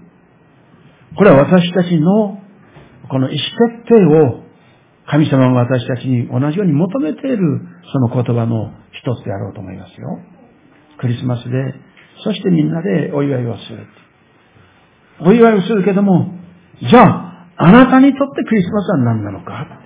[1.18, 2.42] これは私たちの
[3.10, 3.42] この意思
[3.84, 4.44] 決定を
[5.08, 7.40] 神様が私たちに同じように求めている
[7.92, 10.20] その言葉の一つであろうと思いますよ。
[11.00, 11.52] クリスマスで、
[12.24, 13.88] そしてみんなでお祝いをする。
[15.26, 16.34] お祝いをするけども、
[16.82, 19.82] じゃあ、あなたにとってクリスマスは何なのか？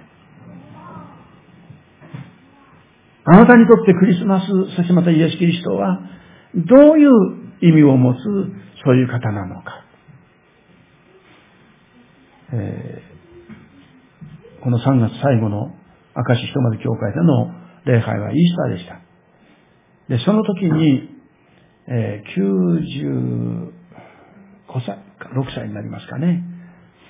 [3.25, 5.99] あなたにとってクリスマス、そしてまたイエス・キリストは、
[6.53, 7.09] どういう
[7.67, 8.17] 意味を持つ、
[8.83, 9.85] そういう方なのか。
[12.53, 15.73] えー、この3月最後の
[16.15, 17.51] 明石ひとまず教会での
[17.85, 18.99] 礼拝はイースターでした。
[20.09, 21.09] で、その時に、
[21.87, 22.41] えー、
[24.69, 26.43] 95歳か、6歳になりますかね、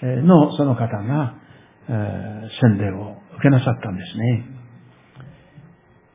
[0.01, 1.35] えー、のその方が、
[1.87, 4.45] えー、洗礼を受けなさったんですね。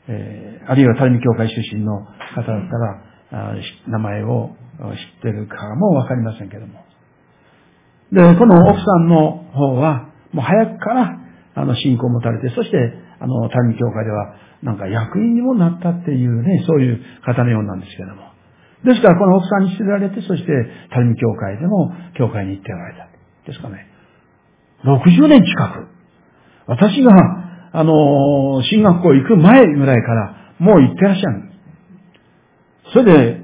[0.08, 3.09] えー、あるいは谷見教会出身の方だったら、
[3.86, 6.84] 名前を知ってるかもわかりませんけども。
[8.12, 11.18] で、この奥さんの方は、もう早くから、
[11.54, 12.76] あの、信仰を持たれて、そして、
[13.20, 18.30] あの、谷教会では、なんか役員にもなったっていうね、そういう方のようなんですけども。
[18.84, 20.52] ですから、この奥さんに知られて、そして、
[20.90, 23.08] 谷教会でも、教会に行っておられた。
[23.46, 23.86] ですかね。
[24.84, 25.86] 60年近く。
[26.66, 27.12] 私が、
[27.72, 31.49] あの、進学校行く前ぐらいから、もう行ってらっしゃる。
[32.92, 33.40] それで、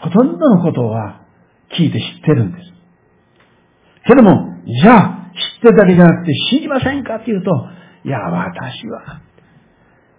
[0.00, 1.22] ほとんどのことは
[1.76, 2.72] 聞いて知ってるんです。
[4.06, 7.50] けども、じゃあ、知ってるだけじゃなくて信じませんかって言うと、
[8.04, 9.20] いや、私は、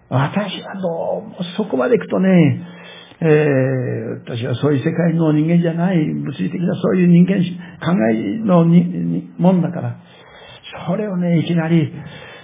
[0.08, 2.66] 私はどうもそこまで行くとね、
[3.20, 7.38] えー、私はそういう世界の人間じゃない、物理的なそういう人間、
[7.80, 9.96] 考えのにもんだから、
[10.86, 11.92] それをね、いきなり、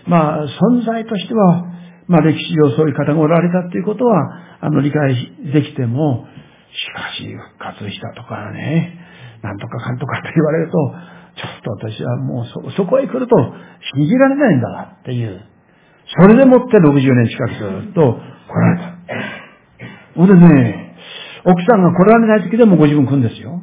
[0.06, 1.67] まあ、存在としては、
[2.08, 5.14] まあ、歴史上そういう方がおられたっていうことは、あの、理解
[5.52, 6.26] できても、
[6.72, 8.98] しかし、復活したとかね、
[9.42, 10.78] なんとかかんとかって言われると、
[11.36, 13.36] ちょっと私はもうそ、そこへ来ると
[13.94, 15.40] 信じられないんだわっていう。
[16.20, 18.18] それでもって60年近くずっと
[18.48, 18.98] 来られた。
[20.16, 20.96] ほんでね、
[21.44, 23.62] 奥さんが来られない時でもご自分来るんですよ。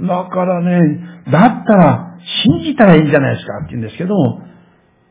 [0.00, 4.14] だからね、だったら信じたらいいんじゃないですかって言うんですけど、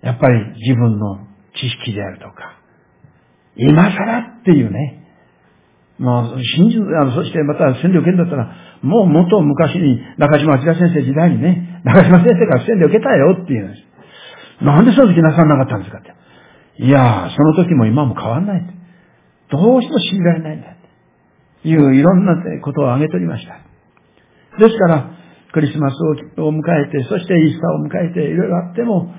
[0.01, 2.59] やっぱり自分の知識であるとか、
[3.55, 5.05] 今更っていうね、
[5.97, 14.63] まあ、信じ、あの、そしてまた洗礼を受けんだったら、もう元昔に中島明先生時代にね、中島先生から洗礼を受けたよっていうんです。
[14.63, 16.13] なんでその時なさらなかったんですかって。
[16.83, 18.65] いやー、その時も今も変わんない。
[19.51, 20.79] どうしても信じられないんだ。
[21.63, 23.59] いういろんなことを挙げておりました。
[24.57, 25.11] ですから、
[25.51, 25.95] クリスマス
[26.39, 29.13] を迎えて、そしてイースターを迎えて、いろいろあっても、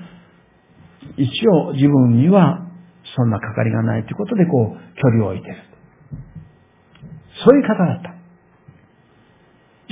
[1.17, 2.67] 一応自分には
[3.15, 5.57] そんなかかりがないということで、こう、距離を置いてる。
[7.43, 8.11] そういう方だった。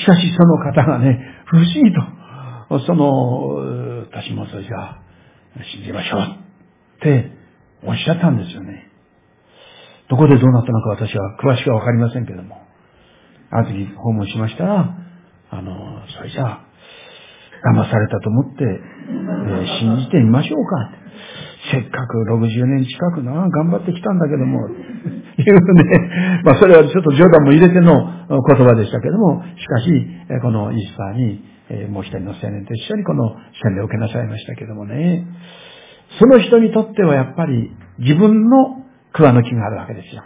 [0.01, 5.01] しかしその方がね、不思議と、その、私もそれじゃあ、
[5.73, 7.31] 信じましょうって
[7.83, 8.89] おっしゃったんですよね。
[10.09, 12.69] どこでどうなったのか私は詳しくはわかりませんけども。
[13.51, 14.95] あの時訪問しましたら、
[15.49, 16.65] あの、それじゃあ、
[17.73, 18.63] 騙されたと思って、
[19.09, 20.99] えー、信じてみましょうか。
[21.71, 27.93] せっかく60年近くな、頑張ってきたんだけども、 いうね、まあそれはちょっと冗談も入れての
[28.29, 30.07] 言葉でしたけども、しかし、
[30.41, 35.25] このイースターに、えもう一人の青年と一緒にこの洗礼を受けなさいましたけどもね、
[36.17, 40.23] その人にとってはやっぱり自分の桑の木があるわけですよ。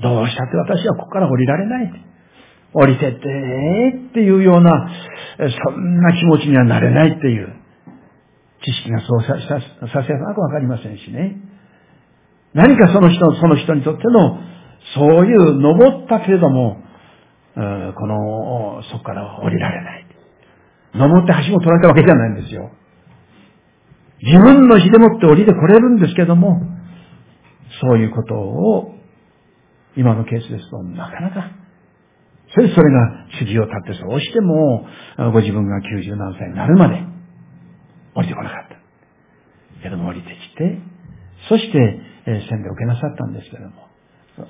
[0.00, 2.04] どうしたって私はここから降りられない。
[2.72, 4.70] 降りてってっていうような、
[5.38, 7.54] そんな気持ちにはなれないっていう、
[8.62, 11.36] 知識がそうさせなくわかりませんしね。
[12.52, 14.38] 何かその人、その人にとっての、
[14.94, 16.82] そういう登ったけれども、
[17.54, 17.60] こ
[18.06, 20.06] の、そこから降りられない。
[20.94, 22.70] 登って橋も取られたわけじゃないんですよ。
[24.22, 26.60] 自分の火でもって降りてこれるんですけども、
[27.80, 28.94] そういうことを、
[29.96, 31.50] 今のケースですと、なかなか、
[32.54, 34.86] それそれが筋を立ってそうしても、
[35.32, 36.96] ご自分が90何歳になるまで
[38.14, 38.80] 降りてこなかった。
[39.82, 40.78] けども降りてきて、
[41.48, 43.88] そして、えー、洗礼を受けなさったんですけども、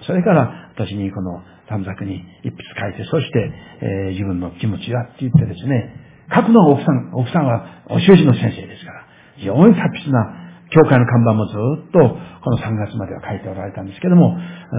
[0.07, 5.95] それから私にこの短冊に一筆書いて、そして、え、自分の気持ちはって言ってですね、
[6.35, 11.55] 書くのは奥さん、奥さんはお習字の先生ですから、非常に達筆な教会の看板もず
[11.89, 11.99] っと
[12.45, 14.37] この3月までは書いておられたんですけども、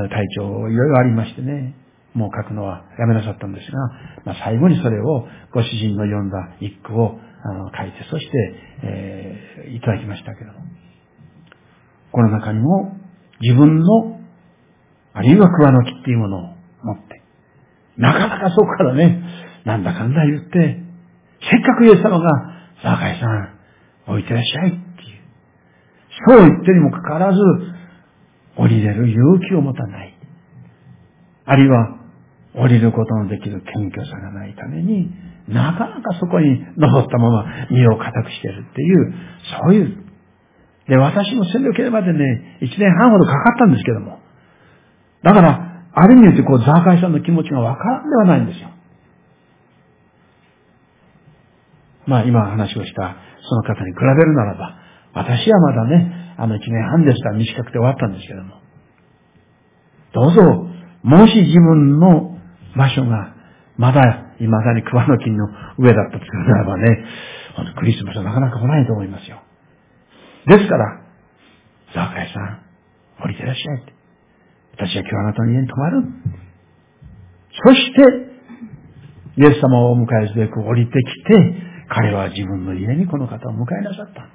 [0.10, 1.76] 体調いろいろありましてね、
[2.13, 3.78] もう書くのはやめなさったんですが、
[4.26, 8.32] まあ、最後にそれをご主人の読んだ一句をあの書いて、そして、
[8.84, 10.60] えー、いただきましたけども。
[12.12, 12.97] この中にも
[13.39, 14.19] 自分の、
[15.13, 16.41] あるいは桑の木っていうものを
[16.84, 17.21] 持って、
[17.97, 19.24] なかなかそこからね、
[19.65, 20.84] なんだかんだ言って、
[21.50, 22.30] せっかくイエス様が、
[22.84, 23.60] 若井さん、
[24.08, 24.86] 置いてらっしゃいっていう。
[26.28, 27.39] そう言ってにもかかわらず、
[28.58, 30.17] 降りれる勇気を持たない。
[31.45, 32.01] あるいは、
[32.54, 35.12] 降りることのできる謙虚さがないために、
[35.48, 39.14] なかなかそこに登ったまま身を固くしてるっていう、
[39.64, 39.98] そういう。
[40.88, 44.20] で、私も戦力までね、一年半ほどかかったんですけども。
[45.24, 48.70] だから、ある意味でこう、ザーカイさんの気持ちがわからんではないんですよ。
[52.08, 53.16] まあ今話をした
[53.48, 54.76] その方に比べるならば、
[55.14, 58.62] 私はまだね、あの一年半でした短くて終わったんですけども。
[60.14, 60.68] どうぞ、
[61.04, 62.38] もし自分の
[62.76, 63.36] 場所が
[63.78, 64.02] まだ
[64.38, 67.06] 未だに桑の金の上だったとするならばね、
[67.56, 69.42] あのクリスマスはなかなか来ないと思いますよ。
[70.48, 71.02] ですから、
[71.94, 72.62] ザーカイさん、
[73.24, 73.84] 降りてらっしゃい。
[74.74, 76.04] 私は今日あなたの家に泊まる。
[77.66, 78.32] そして、
[79.38, 84.28] イエス様をお迎えすべく降りてきて、彼は自分の家にこの方を迎えなさった。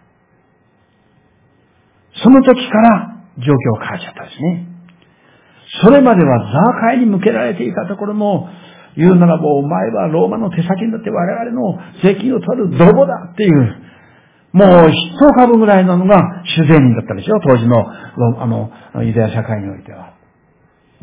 [2.23, 4.76] その時から状況が変わっちゃったんですね。
[5.83, 8.49] それまではザーカイに向けられていたところも、
[8.97, 13.83] 言うならばお前はローマの手先になって我々の税金を取る泥棒だっていう、
[14.53, 17.41] もう一株ぐらいなのが主税人だったでしょ？
[17.41, 17.85] 当時の、
[18.41, 18.71] あの、
[19.05, 20.15] ユダヤ社会においては。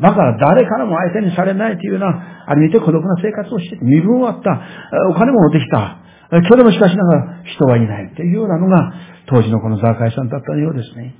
[0.00, 4.60] だから誰からも相手にされないというような、ある意味で孤独な生活をして、身分はあった、
[5.10, 5.98] お金も持ってきた、
[6.50, 8.92] それもしかしながら人はいないというようなのが、
[9.26, 11.14] 当時のこのザーカイさんだったようですね。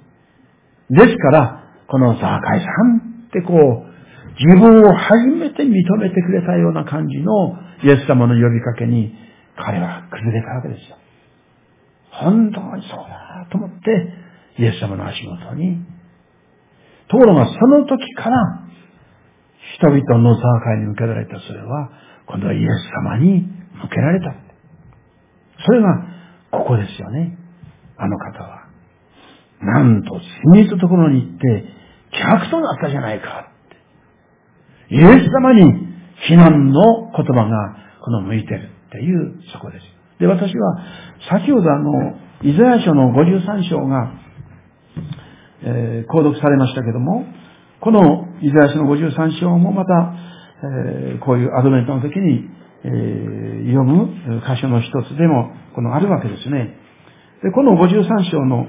[0.90, 3.94] ですから、このザーカイさんってこう、
[4.38, 9.14] 自分を初めて認めてくれたような感じのイエス様の呼びかけに、
[9.56, 10.96] 彼は崩れたわけですよ。
[12.10, 14.12] 本当にそうだと思って、
[14.58, 15.84] イエス様の足元に。
[17.08, 18.36] ところがその時から、
[19.76, 21.90] 人々のザーカイに向けられたそれは、
[22.26, 24.34] 今度はイエス様に向けられた。
[25.66, 26.06] それが、
[26.50, 27.36] ここですよね。
[27.96, 28.68] あの方は。
[29.60, 31.73] なんと、秘密ところに行って、
[32.22, 33.50] 客となったじゃないか。
[34.90, 35.94] イエス様に
[36.26, 39.94] 非難の言葉が、この向いてるっていう、そこです。
[40.20, 40.78] で、私は、
[41.30, 44.12] 先ほどあの、イザヤ書の53章が、
[45.62, 47.24] えー、購読されましたけども、
[47.80, 50.14] このイザヤ書の53章もまた、
[50.62, 52.48] えー、こういうアドベントの時に、
[52.84, 56.76] えー、読む箇所の一つでも、このあるわけですね。
[57.42, 58.66] で、この53章の、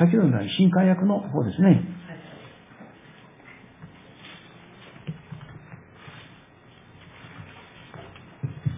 [0.00, 1.82] 先ほどの新海訳の方ですね。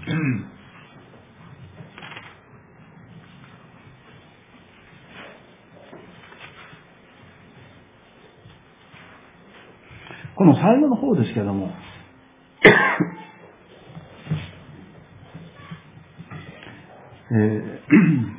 [10.35, 11.71] この最後の方ですけども、
[17.31, 18.32] えー、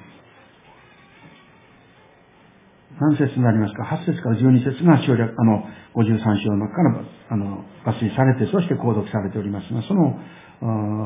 [3.04, 5.63] 何節になりますか ?8 節から12節が省略、あの、
[5.96, 10.18] 53章の中から、あの、抜粋されて、そして購読されておりますが、その、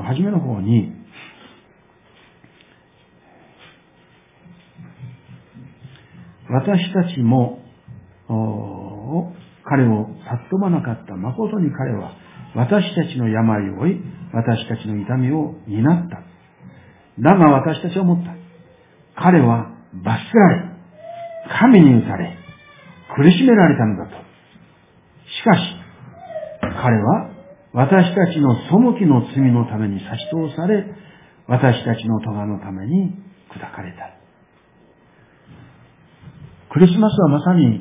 [0.03, 0.93] 初めの方に、
[6.49, 7.63] 私たちも、
[9.63, 10.07] 彼を
[10.51, 12.13] 尊ばなかった誠に彼は、
[12.55, 14.01] 私たちの病を負い、
[14.33, 16.21] 私たちの痛みを担った。
[17.19, 18.35] だが私たちは思った。
[19.19, 20.76] 彼は罰せられ、
[21.59, 22.37] 神に打たれ、
[23.15, 24.15] 苦しめられたのだと。
[24.15, 25.61] しかし、
[26.61, 27.29] 彼は
[27.73, 30.85] 私たちの背きの罪のために差し通され、
[31.47, 33.15] 私たちの咎のために
[33.49, 34.13] 砕かれた。
[36.73, 37.79] クリスマスはまさに、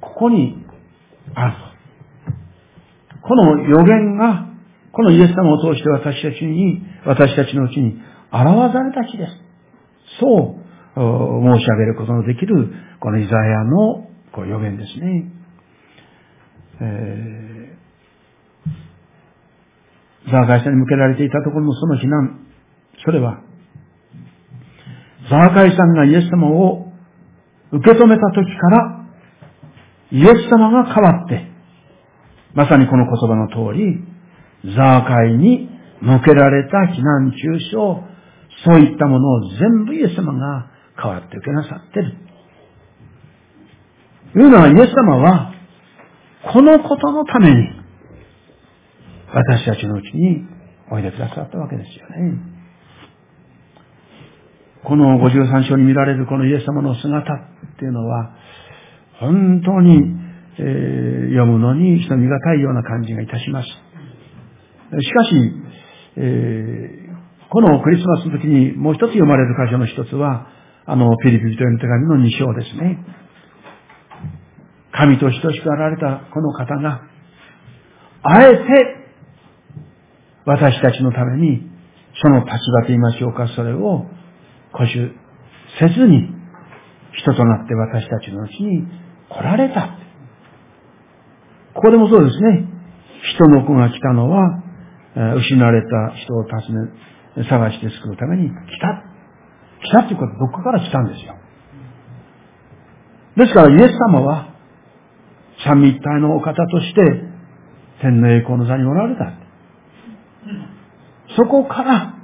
[0.00, 0.64] ここに
[1.34, 3.18] あると。
[3.28, 4.46] この予言が、
[4.92, 9.32] このイエス様を通して私たちに、私たちのうちに表された日です。
[10.20, 10.63] そう
[10.94, 15.30] 申し上げることのできる、このイザヤのこう予言ですね。
[16.80, 22.46] えー、ザーカイさんに向けられていたところのその非難、
[23.04, 23.40] それは、
[25.30, 26.92] ザーカイさんがイエス様を
[27.72, 29.06] 受け止めた時から、
[30.12, 31.46] イエス様が変わって、
[32.54, 34.04] まさにこの言葉の通り、
[34.76, 35.68] ザーカイに
[36.00, 37.76] 向けられた非難中傷、
[38.64, 42.16] そういったものを全部イエス様が変わって受けなさってる。
[44.32, 45.54] というのはイエス様は、
[46.52, 47.68] このことのために、
[49.32, 50.44] 私たちのうちに
[50.90, 52.54] おいでくださったわけですよね。
[54.84, 58.36] この53章に見られるこのイエス様の姿っていうのは、
[59.20, 59.96] 本当に、
[60.58, 63.68] えー、読むのに人見がたいような感じがいたします。
[63.68, 65.30] しかし、
[66.16, 70.48] えー、このクリスマスの時にもう一つ読まれる箇所の一つは、
[70.86, 72.98] あの、ピリピリという手紙の二章ですね。
[74.92, 77.02] 神と等しくあられたこの方が、
[78.22, 78.64] あえて、
[80.46, 81.68] 私たちのために、
[82.22, 84.06] その立場と言いましょうか、それを、
[84.72, 85.12] 固守
[85.78, 86.34] せずに、
[87.12, 88.86] 人となって私たちのうちに
[89.30, 89.98] 来られた。
[91.74, 92.68] ここでもそうですね。
[93.34, 94.62] 人の子が来たのは、
[95.36, 99.13] 失われた人を訪ね、探して救うために来た。
[99.84, 101.36] 来たってことはどこかから来たんですよ。
[103.36, 104.48] ですからイエス様は、
[105.64, 107.00] 三位一体のお方として、
[108.00, 109.32] 天の栄光の座におられた。
[111.36, 112.14] そこから、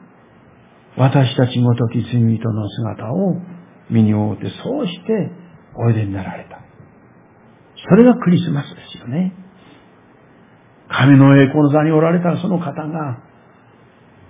[0.97, 3.37] 私たちごとき罪人の姿を
[3.91, 5.31] 身に覆って、そうして
[5.77, 6.61] おいでになられた。
[7.89, 9.33] それがクリスマスですよね。
[10.89, 13.23] 神の栄光の座におられたその方が、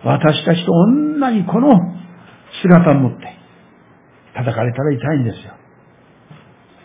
[0.05, 0.73] 私たちと
[1.21, 2.00] 同じこの
[2.63, 3.19] 姿を持って、
[4.35, 5.55] 叩かれたら痛いんですよ。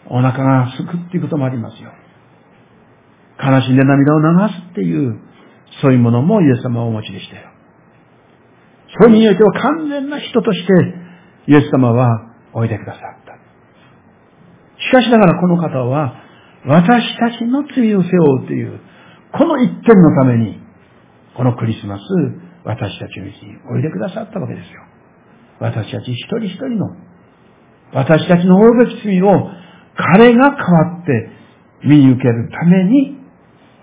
[0.07, 1.91] お腹がすくっていうこともありますよ。
[3.41, 5.19] 悲しんで涙を流すっていう、
[5.82, 7.49] そういうものもイエス様はお持ちでしたよ。
[8.99, 10.73] そういう意味においては完全な人として、
[11.47, 12.07] イエス様は
[12.53, 13.34] おいでくださった。
[14.82, 16.15] しかしながらこの方は、
[16.65, 18.80] 私たちの罪を背負うという、
[19.34, 20.59] この一点のために、
[21.36, 22.01] このクリスマス、
[22.63, 24.82] 私たちのうちにおいでくださったわけですよ。
[25.60, 26.95] 私たち一人一人の、
[27.93, 29.49] 私たちの負うべき罪を
[29.95, 31.30] 彼が代わって
[31.86, 33.18] 見受けるために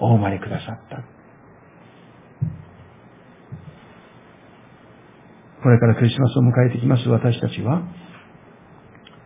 [0.01, 1.03] お生まれくださった。
[5.63, 7.83] これからクリスマスを迎えてきます私たちは、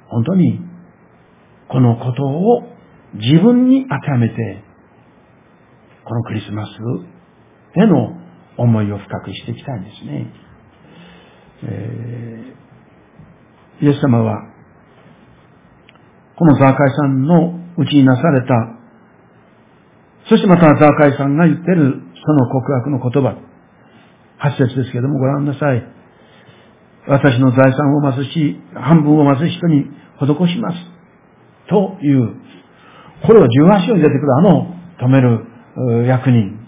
[0.08, 0.60] 本当に
[1.68, 2.62] このことを
[3.14, 4.62] 自分に当てはめて、
[6.04, 6.70] このクリスマス
[7.80, 8.12] への
[8.58, 10.45] 思いを深くしていきたいんですね。
[11.62, 14.42] えー、イエス様は、
[16.36, 18.76] このザーカイさんのうちになされた、
[20.28, 23.38] そしてまたザーカイさんが言ってるその告白の言葉、
[24.40, 25.96] 8節ですけどもご覧なさい。
[27.08, 29.86] 私の財産を貧し、半分を貧し人に
[30.20, 30.76] 施します。
[31.68, 32.34] という、
[33.26, 35.46] これは18章に出てくるあの止める
[36.06, 36.66] 役人。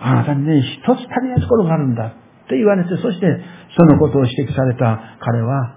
[0.00, 2.14] あなたにね、一つ足りないところがあるんだ
[2.50, 3.26] って言われて、そして
[3.76, 5.76] そのことを指摘された彼は、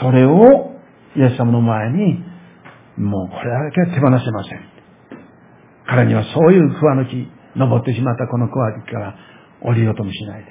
[0.00, 0.76] それを
[1.16, 2.22] イエス様の前に、
[2.98, 4.60] もうこれだけは手放せません。
[5.86, 7.26] 彼にはそういう桑の木、
[7.56, 9.16] 登ってしまったこの桑の木から
[9.62, 10.50] 降りようともしないで。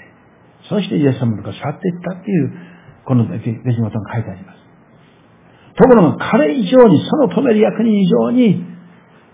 [0.68, 2.54] そしてイエス様のとこ去っていったっていう、
[3.06, 4.60] この出来事が書いてあります。
[5.78, 8.66] ところが彼以上に、その止める役人以上に、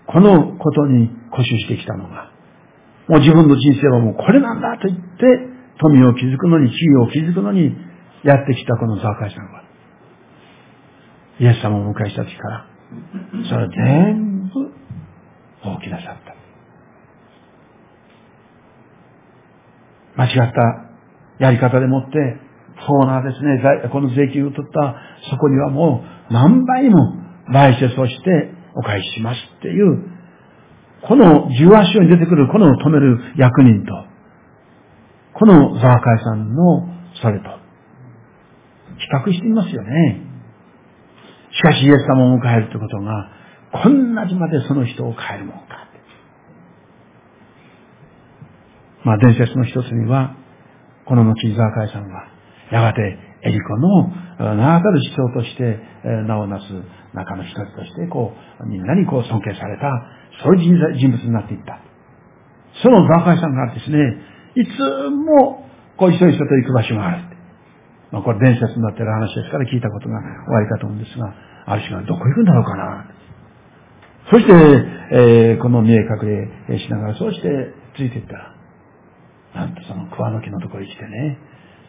[0.06, 2.30] このことに固執してきたのが、
[3.08, 7.76] もう自分の人生はもうこれなんだと言って、富を築くのに、地位を築くのに、
[8.22, 9.62] やってきたこのザーカイさんは、
[11.38, 12.66] イエス様を迎えした時から、
[13.48, 14.72] それ全部
[15.60, 16.36] 放棄なさった。
[20.16, 22.40] 間違ったやり方でもって、
[22.86, 24.96] そうなですね、この税金を取った、
[25.30, 27.14] そこにはもう何倍も
[27.52, 30.10] 売節をしてお返ししますっていう、
[31.02, 33.92] この十足章に出てくるこの止める役人と、
[35.38, 36.88] このザーカイさんの
[37.20, 37.44] それと、
[38.98, 40.22] 比較してみますよね。
[41.52, 43.30] しかしイエス様を迎えるということが、
[43.82, 45.86] こんなにまでその人を変えるもんか。
[49.06, 50.34] まあ伝説の一つには、
[51.04, 52.26] この後ザーカイさんは、
[52.72, 53.00] やがて
[53.42, 54.08] エリコの
[54.38, 55.78] 名だたる首長として
[56.26, 56.64] 名をなす
[57.14, 60.02] 中の一つとして、こう、みんなにこう尊敬された、
[60.42, 61.78] そういう人物になっていった。
[62.82, 63.96] そのザーカイさんがですね、
[64.56, 67.36] いつも、こう、一人一人と行く場所がある。
[68.10, 71.34] まあ、これ伝説になってる話ですから聞いたことが終わりかと思うんですが、
[71.66, 73.10] ある人がどこ行くんだろうかな。
[74.30, 74.52] そして、
[75.12, 78.54] えー、この見え隠れしながら、そうしてついていったら、
[79.54, 81.38] なんとその桑の木のところに来てね、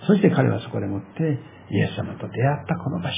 [0.07, 1.39] そして彼はそこでもって
[1.71, 3.15] イエス様と出会ったこの場所。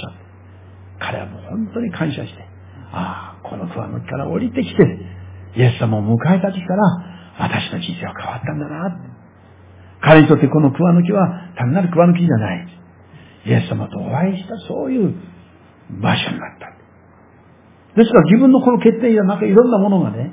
[1.00, 2.46] 彼はもう本当に感謝して、
[2.92, 4.84] ああ、この桑の木から降りてきて、
[5.56, 6.84] イエス様を迎えた時から
[7.40, 9.09] 私の人生は変わったんだな。
[10.02, 12.68] 彼にとってこの桑の木は単なる桑の木じゃない。
[13.46, 15.14] イエス様とお会いしたそういう
[16.02, 16.80] 場所になった。
[17.96, 20.32] ですから自分のこの決定やなんかいろんなものがね、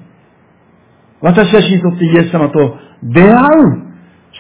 [1.21, 3.87] 私たちにとってイエス様と出会う、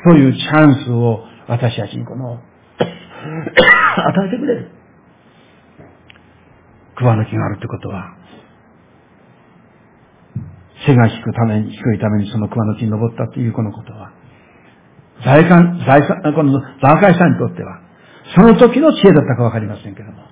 [0.04, 2.40] そういうチャンスを私たちにこの、
[2.78, 4.70] 与えてくれる。
[6.96, 8.14] 桑の木があるってことは、
[10.86, 14.12] 背が低くために、低いためにその桑の木に登ったというこのことは、
[15.24, 17.80] 財産、財産、このザーカイさんにとっては、
[18.34, 20.22] その時の知恵だったかわかりませんけども、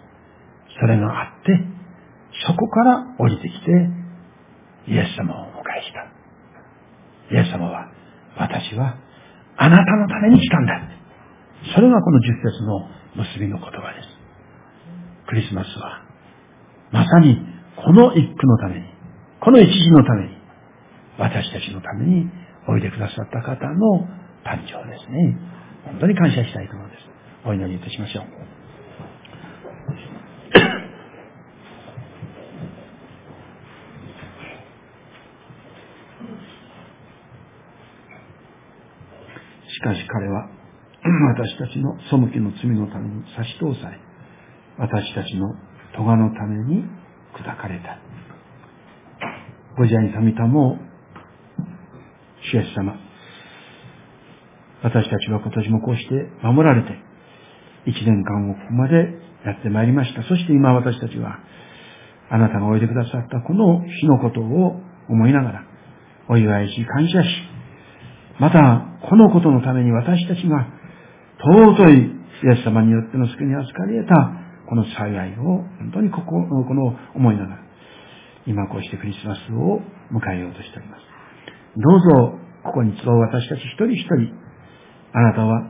[0.81, 1.65] それがあって、
[2.47, 3.71] そこから降りてきて、
[4.89, 7.35] イエス様をお迎えした。
[7.35, 7.89] イエス様は、
[8.37, 8.97] 私は
[9.57, 10.81] あなたのために来たんだ。
[11.75, 14.09] それがこの十節の結びの言葉です。
[15.29, 16.03] クリスマスは、
[16.91, 17.39] まさに
[17.77, 18.87] この一句のために、
[19.41, 20.37] この一時のために、
[21.19, 22.29] 私たちのために
[22.69, 24.07] おいでくださった方の
[24.45, 25.37] 誕生ですね。
[25.85, 26.97] 本当に感謝したいと思います。
[27.47, 28.25] お祈りいたしましょう。
[39.69, 40.49] しかし彼は
[41.37, 43.99] 私たちの背きの罪のために差し通され、
[44.79, 45.55] 私たちの
[45.95, 46.85] 咎のために
[47.35, 47.99] 砕かれた。
[49.77, 50.79] ご自愛に神たも、
[52.43, 52.97] 主イエス様、
[54.85, 56.93] 私たちは今年もこうして守られて、
[57.87, 60.23] 一年間をここまでやってまいりました。
[60.23, 61.39] そして今私たちは、
[62.29, 65.65] あなたがおいでくださったこの日のことを思いながら、
[66.29, 67.29] お祝いし、感謝し、
[68.39, 70.69] また、このことのために私たちが、
[71.41, 74.33] 尊いイエス様によっての救いに預かり得た、
[74.69, 77.63] この幸いを、本当にここ、この思いながら、
[78.47, 79.81] 今こうしてクリスマスを
[80.13, 81.03] 迎えようとしております。
[81.77, 84.44] どうぞ、ここに集う私たち一人一人、
[85.15, 85.63] あなたは、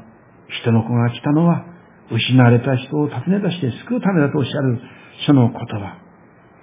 [0.48, 1.64] 人の子が来たのは、
[2.10, 4.80] 失われた人を訪ね出して救うためだとおっしゃる、
[5.26, 5.98] その言葉。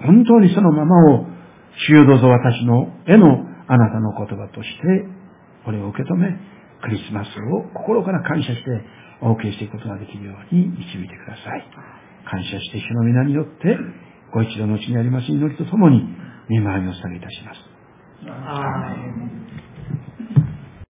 [0.05, 1.25] 本当にそのままを、
[1.87, 5.05] 主よどうぞ私の絵のあなたの言葉として、
[5.63, 6.35] これを受け止め、
[6.81, 8.69] クリスマスを心から感謝して
[9.21, 11.65] お受けしていくことができるように導いてください。
[12.25, 13.77] 感謝して主の皆によって、
[14.33, 16.03] ご一度のうちにあります祈りとともに、
[16.49, 17.59] 見舞いを下げいたします。